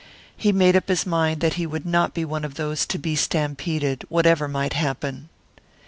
[0.35, 3.15] He made up his mind that he would not be one of those to be
[3.15, 5.29] stampeded, whatever might happen.